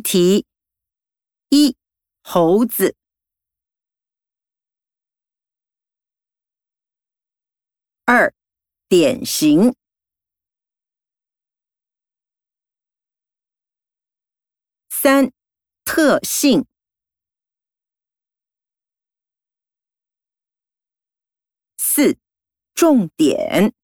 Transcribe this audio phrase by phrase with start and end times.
[0.00, 0.46] 题
[1.48, 1.76] 一
[2.22, 2.96] 猴子
[8.04, 8.32] 二
[8.88, 9.74] 典型
[14.88, 15.32] 三
[15.84, 16.66] 特性
[21.76, 22.18] 四
[22.74, 23.74] 重点